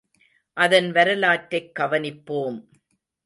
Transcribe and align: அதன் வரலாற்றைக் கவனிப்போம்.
அதன் 0.53 0.91
வரலாற்றைக் 0.91 1.71
கவனிப்போம். 1.79 2.57